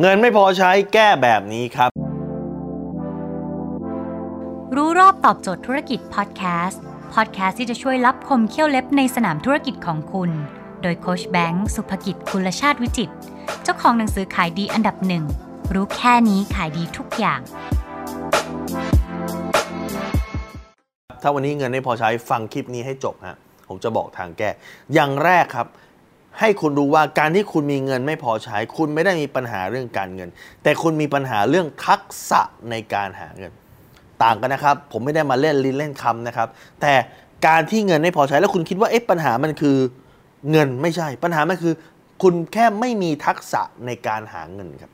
[0.00, 1.90] เงินไม่พอใช้แก้แบบนี้ครับ
[4.76, 6.82] รู้รอบตอบโจทย์ธุรกิจพอดแคสต์
[7.14, 10.30] พอดแคสต์ที่จะช่วยรับคมเขี้ยวเล็บในสนามธุรกิจของคุณ
[10.82, 13.10] โดยโคชแบงค์สุภกิจคุลชาติวิจิต
[13.62, 15.24] เจ้าของหนังสือขายดีอันดับหนึ่ง
[15.74, 17.40] รู้แค่นี้ขายดีทุกอย่าง
[21.22, 23.36] ถ้าวันนี้เงินไม่พอใช้ฟังคลิปนี้ให้จบฮะ
[23.68, 24.50] ผมจะบอกทางแก้
[24.94, 25.66] อย่างแรกครับ
[26.40, 30.28] ให้คุณรู้ว่าการที่คุณมีเงินไม่พอใช้ คุณไม่ได้มีปัญหาเรื่องการเงิน
[30.62, 33.52] แต่คุณมีปัญหาเรื่องทักษะในการหาเงิน
[34.22, 36.48] ต่างกันนะครับ ผมไม่ได้มาเล่นลิ้นเล่นคำนะครับ
[36.80, 36.92] แต่
[37.46, 39.76] การที่เงินไม่พอใช้แล้วคุณคิดว่าเอ๊ะปัญหามันคือ
[40.50, 41.74] เงินไม่ใช่ ปัญหามันคือ
[42.22, 44.92] คุณแค่ไม่มีทักษะในการหาเงินครับ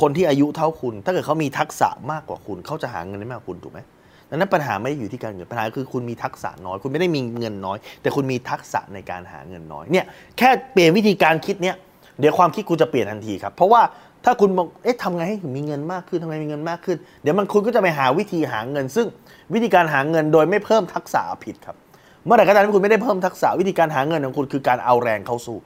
[0.00, 3.80] คนที่อายุเท่าคุณ ถ้าเกิดเขามีทักษะมากกว่าคุณเขาจะหาเงินได้มากกว่าคุณถูกไหม
[4.32, 10.04] ดังนั้นปัญหาไม่ได้อยู่ที่การเงินปัญหาคือคุณมีทักษะน้อย คุณไม่ได้มีเงินน้อย แต่คุณมีทักษะในการหาเงินน้อยเนี่ย
[10.38, 11.76] แค่เปลี่ยนวิธีการคิดเนี่ย
[12.20, 13.82] เดี๋ยวความคิดคุณจะเปลี่ยนทันทีครับเพราะว่า
[14.24, 19.06] ถ้าคุณบอกเอ๊ะทำไงให้มีเงินมากขึ้นทำไงมีเงินมากขึ้น เดี๋ยวมันคุณก็จะไปหาวิธีหาเงิน ซึ่ง
[19.54, 21.76] วิธีการหาเงินโดยไม่เพิ่มทักษะผิดครับ
[22.24, 25.56] เมื่อไหร่ก็ตามที่คุณไม่ได้เพิ่มทักษะวิธีการหาเงินของคุณคือการเอาแรงเข้าสู้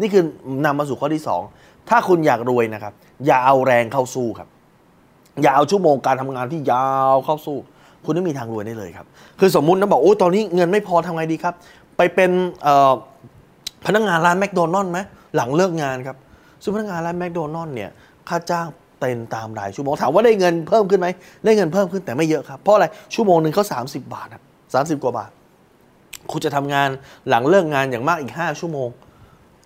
[0.00, 0.22] นี่คือ
[0.64, 1.22] นำมาสู่ข้อที่
[1.54, 2.92] 2 ถ้าคุณอยากรวยนะครับ
[3.26, 4.48] อย่าเอาแรงเข้าสู้ครับ
[5.42, 7.56] อย่าเอาชั่วโมงการทำงานที่ยาวเข้าสู้
[8.04, 9.06] คุณไม่มีทางรวยได้เลยครับ
[9.40, 11.54] คือสมมุตินะบอกโอ้ตอนนี้เงินไม่พอทำไงดีครับ
[11.96, 12.30] ไปเป็น
[13.86, 14.98] พนักงานร้านแมคโดนัลล์ไหม
[15.36, 16.16] หลังเลิกงานครับ
[16.62, 17.90] ซึ่งพนักงานร้านแมคโดนัลล์เนี่ย
[18.28, 18.66] ค่าจ้าง
[19.00, 21.08] เต็นตามรายชั่วโมงถามว่าได้เงินเพิ่มขึ้นไหม
[21.44, 24.42] ได้เงินเพิ่มขึ้นแต่ไม่เยอะครับ เพราะอะไรชั่วโมงหนึ่งเขา30 บาทครับ
[24.74, 25.30] สามสิบกว่าบาท
[26.30, 26.88] คุณจะทำงาน
[27.28, 28.88] หลังเลิกงานอย่างมากอีก 5 ชั่วโมง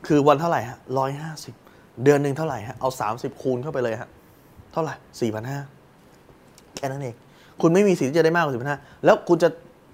[0.07, 1.55] คือวันเท่าไหร่ฮะร้อยห้าสิบ
[2.05, 4.09] เดือนหนึ่งเท่าไหร่ฮะเอา 30 คูณเข้าไปเลยฮะ
[4.73, 5.59] เท่าไหร่สี่พันห้า
[6.77, 7.15] แค่นั้นเอง
[7.61, 9.49] คุณไม่มีสิทธิ์ที่จะได้มากกว่าสี่พันห้าแล้วคุณจะ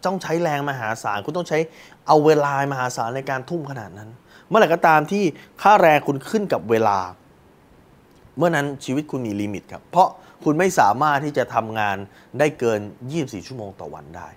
[0.07, 1.59] ต้องใช้แรงมหาศาล คุณต้องใช้
[2.07, 4.11] เอาเวลามหาศาลในการทุ่มขนาดนั้น
[4.49, 5.25] เมื่อไหร่ก็ตามที่
[5.63, 6.99] ค่าแรงคุณขึ้นกับเวลา
[8.37, 10.09] เมื่อนั้นชีวิตคุณมีลิมิตครับ เพราะ
[10.45, 11.97] คุณไม่สามารถที่จะทำงาน
[12.39, 12.81] ได้เกิน
[13.15, 14.29] 24 ชั่วโมงต่อวันได้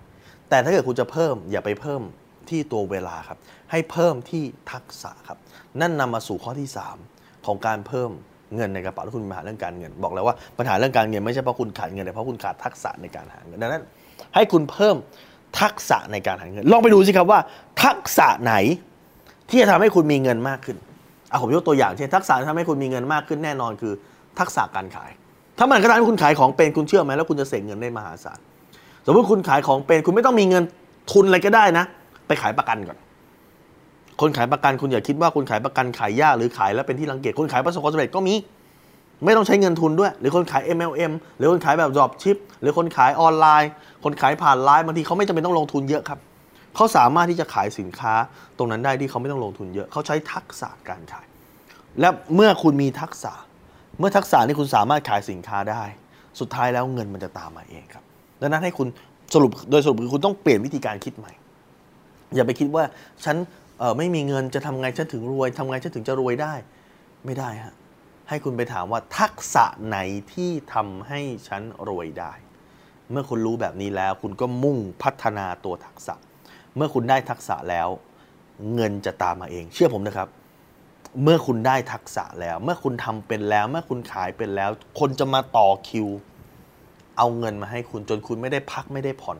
[0.49, 2.01] แต่ถ้าเกิดคุณจะเพิ่มอย่าไปเพิ่ม
[2.49, 3.37] ที่ตัวเวลาครับ
[3.71, 5.39] ให้เพิ่มที่ทักษะครับ
[5.81, 6.69] นั่นนำมาสู่ข้อที่
[7.07, 8.11] 3 ของการเพิ่ม
[8.55, 13.83] เงินในกระเป๋าถ้าคุณมีปัญหาเรื่องการเงิน บอกแล้วว่าปัญหาเรื่องการเงินไม่ใช่เพราะคุณขาดเงินแต่เพราะคุณขาดทักษะในการหาเงินดังนั้น
[14.35, 14.95] ให้คุณเพิ่ม
[15.61, 17.39] ทักษะในการหาเงิน ลองไปดูสิครับว่า
[17.83, 18.53] ทักษะไหน
[19.49, 20.77] ที่จะทำให้คุณมีเงินมากขึ้น
[21.31, 23.93] อผมยกตัวอย่างเช่นทักษะที่ทำให้คุณมีเงินมากขึ้นแน่นอนคือ
[24.39, 25.11] ทักษะการขาย
[25.57, 28.39] ถ้ามันก็ตามที่คุณขายของเป็นคุณเชื่อไหมแล้วคุณจะเสกเงินได้มหาศาล
[29.05, 30.63] สมมติคุณขายของเป็นคุณไม่ต้องมีเงิน
[31.11, 31.85] ทุนอะไรก็ได้นะ
[32.27, 32.97] ไปขายประกันก่อน
[34.21, 38.35] คนขายประกันคุณอย่าคิดว่าคุณขายประกันขายยากหรือขายแล้วเป็นที่รังเกียจคนขายประสบความสำเร็จก็มี
[39.25, 43.69] ไม่ต้องใช้เงินทุนด้วย หรือคนขาย MLM หรือคนขายแบบ drop ship หรือคนขายออนไลน์
[44.03, 46.19] คนขายผ่านไลน์บางทีเขาไม่จำเป็นต้องลงทุนเยอะครับ
[46.75, 48.13] เขาสามารถที่จะขายสินค้า
[48.57, 51.25] ตรงนั้นได้ที่เขาไม่ต้องลงทุนเยอะเขาใช้ทักษะการขาย
[51.99, 53.33] และเมื่อคุณมีทักษะ
[53.99, 55.83] เมื่อทักษะนี้คุณสามารถขายสินค้าได้
[56.39, 58.03] สุดท้ายแล้วเงินมันจะตามมาเองครับ
[58.41, 58.87] ดังนั้นให้คุณ
[59.33, 61.31] สรุปโดยสรุปคือคุณต้องเปลี่ยนวิธีการคิดใหม่
[62.35, 62.83] อย่าไปคิดว่า
[63.25, 63.35] ฉัน
[63.79, 66.53] เออไม่มีเงินจะทำไงฉันถึงรวยทำไงฉันถึงจะรวยได้
[67.25, 67.73] ไม่ได้ฮะ
[68.29, 69.97] ให้คุณไปถามว่าทักษะไหน
[70.33, 72.33] ที่ทำให้ฉันรวยได้
[73.11, 76.13] เมื่อคุณรู้แบบนี้แล้ว คุณก็มุ่งพัฒนาตัวทักษะ
[76.75, 77.87] เมื่อคุณได้ทักษะแล้ว
[78.73, 80.29] เงินจะตามมาเอง เชื่อผมนะครับ
[81.23, 84.69] เมื่อคุณได้ทักษะแล้ว เมื่อคุณทำเป็นแล้ว เมื่อคุณขายเป็นแล้ว
[84.99, 86.07] คนจะมาต่อคิว
[87.17, 89.37] เอาเงินมาให้คุณจนคุณไม่ได้พักไม่ได้ผ่อน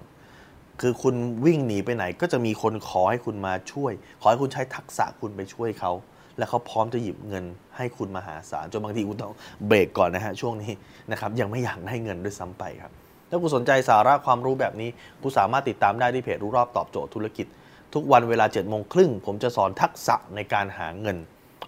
[0.81, 3.91] คือคุณวิ่งหนีไปไหน ก็จะมีคนขอให้คุณมาช่วย
[4.21, 5.91] ขอให้คุณใช้ทักษะคุณไปช่วยเขา
[6.37, 7.45] และเขาพร้อมจะหยิบเงิน
[7.77, 9.33] ให้คุณมหาศาลจนบางทีคุณต้อง
[9.67, 10.71] เบรกก่อนนะฮะช่วงนี้
[11.11, 12.91] นะครับยังไม่อยากได้เงินด้วยซ้ำไปครับ
[13.29, 14.89] ถ้าคุณสนใจสาระความรู้แบบนี้
[15.21, 17.47] คุณสามารถติดตามได้ที่เพจรู้รอบตอบโจทย์ธุรกิจ
[17.93, 21.17] ทุกวันเวลา7จ็ดโมงครึ่งผมจะสอนทักษะในการหาเงิน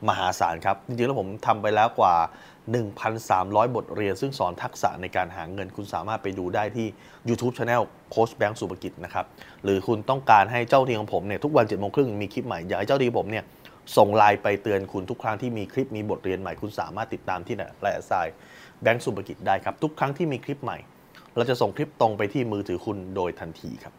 [0.09, 2.15] มหาศาลครับ จริงๆ แล้วผมทำไปแล้วกว่า
[2.95, 6.87] 1,300 บทเรียน ซึ่งสอนทักษะในการหาเงิน คุณสามารถไปดูได้ที่
[7.29, 9.25] YouTube Channel โค้ชแบงค์สุภกิจนะครับ
[9.63, 13.43] หรือคุณต้องการให้เจ้าทีของผมเนี่ยทุกวัน7จ็ดโมงครึ่งมีคลิปใหม่ อยากให้เจ้าทีผมเนี่ย
[13.97, 18.13] ส่งไลน์ไปเตือนคุณทุกครั้งที่มีคลิปมีบทเรียนใหม่ คุณสามารถติดตามที่ไลน์แอสไซ
[18.81, 20.77] แบงค์สุภกิจได้ครับ ทุกครั้งที่มีคลิปใหม่
[21.35, 23.93] เราจะส่งคลิปตรงไปที่มือถือคุณโดยทันทีครับ